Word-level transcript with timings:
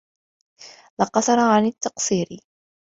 لَقَصَّرَ 0.99 1.39
عَنْ 1.39 1.65
التَّقْصِيرِ 1.65 2.27